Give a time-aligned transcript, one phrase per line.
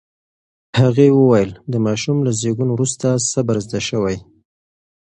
[0.79, 4.17] هغې وویل، د ماشوم له زېږون وروسته صبر زده شوی.